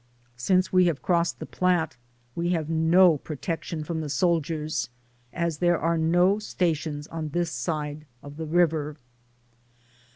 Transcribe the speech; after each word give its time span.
Since 0.35 0.73
we 0.73 0.85
have 0.87 1.03
crossed 1.03 1.37
the 1.37 1.45
Platte 1.45 1.95
we 2.33 2.49
have 2.53 2.71
no 2.71 3.19
protection 3.19 3.83
from 3.83 4.01
the 4.01 4.09
soldiers, 4.09 4.89
as 5.31 5.59
there 5.59 5.77
are 5.77 5.95
no 5.99 6.39
stations 6.39 7.05
on 7.09 7.29
this 7.29 7.51
side 7.51 8.07
the 8.23 8.47
river. 8.47 8.97